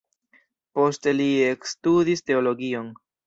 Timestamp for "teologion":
2.31-2.91